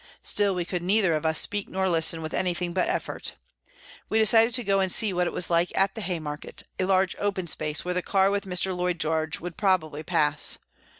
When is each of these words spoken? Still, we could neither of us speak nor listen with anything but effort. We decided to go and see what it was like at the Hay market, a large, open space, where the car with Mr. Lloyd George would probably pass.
Still, 0.23 0.55
we 0.55 0.65
could 0.65 0.81
neither 0.81 1.13
of 1.13 1.27
us 1.27 1.37
speak 1.39 1.69
nor 1.69 1.87
listen 1.87 2.23
with 2.23 2.33
anything 2.33 2.73
but 2.73 2.89
effort. 2.89 3.35
We 4.09 4.17
decided 4.17 4.55
to 4.55 4.63
go 4.63 4.79
and 4.79 4.91
see 4.91 5.13
what 5.13 5.27
it 5.27 5.31
was 5.31 5.51
like 5.51 5.71
at 5.77 5.93
the 5.93 6.01
Hay 6.01 6.17
market, 6.19 6.63
a 6.79 6.85
large, 6.85 7.15
open 7.19 7.45
space, 7.45 7.85
where 7.85 7.93
the 7.93 8.01
car 8.01 8.31
with 8.31 8.45
Mr. 8.45 8.75
Lloyd 8.75 8.97
George 8.99 9.39
would 9.39 9.57
probably 9.57 10.01
pass. 10.01 10.57